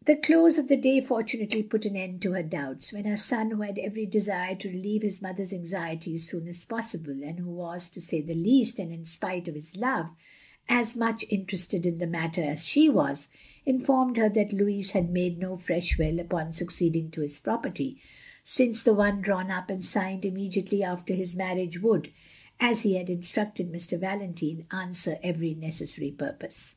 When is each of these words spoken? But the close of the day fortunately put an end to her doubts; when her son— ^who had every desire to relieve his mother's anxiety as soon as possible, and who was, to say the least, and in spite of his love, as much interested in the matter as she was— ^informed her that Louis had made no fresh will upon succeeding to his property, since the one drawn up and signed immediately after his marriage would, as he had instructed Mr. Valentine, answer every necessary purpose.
But 0.00 0.06
the 0.16 0.20
close 0.20 0.58
of 0.58 0.66
the 0.66 0.76
day 0.76 1.00
fortunately 1.00 1.62
put 1.62 1.86
an 1.86 1.94
end 1.94 2.20
to 2.22 2.32
her 2.32 2.42
doubts; 2.42 2.92
when 2.92 3.04
her 3.04 3.16
son— 3.16 3.50
^who 3.52 3.64
had 3.64 3.78
every 3.78 4.06
desire 4.06 4.56
to 4.56 4.68
relieve 4.68 5.02
his 5.02 5.22
mother's 5.22 5.52
anxiety 5.52 6.16
as 6.16 6.24
soon 6.24 6.48
as 6.48 6.64
possible, 6.64 7.22
and 7.22 7.38
who 7.38 7.48
was, 7.52 7.88
to 7.90 8.00
say 8.00 8.20
the 8.20 8.34
least, 8.34 8.80
and 8.80 8.92
in 8.92 9.04
spite 9.04 9.46
of 9.46 9.54
his 9.54 9.76
love, 9.76 10.08
as 10.68 10.96
much 10.96 11.24
interested 11.30 11.86
in 11.86 11.98
the 11.98 12.08
matter 12.08 12.42
as 12.42 12.64
she 12.64 12.88
was— 12.88 13.28
^informed 13.64 14.16
her 14.16 14.28
that 14.28 14.52
Louis 14.52 14.90
had 14.90 15.10
made 15.12 15.38
no 15.38 15.56
fresh 15.56 15.96
will 15.96 16.18
upon 16.18 16.52
succeeding 16.52 17.08
to 17.12 17.20
his 17.20 17.38
property, 17.38 17.98
since 18.42 18.82
the 18.82 18.92
one 18.94 19.22
drawn 19.22 19.52
up 19.52 19.70
and 19.70 19.84
signed 19.84 20.24
immediately 20.24 20.82
after 20.82 21.14
his 21.14 21.36
marriage 21.36 21.80
would, 21.80 22.10
as 22.58 22.82
he 22.82 22.96
had 22.96 23.08
instructed 23.08 23.70
Mr. 23.70 23.96
Valentine, 23.96 24.66
answer 24.72 25.20
every 25.22 25.54
necessary 25.54 26.10
purpose. 26.10 26.74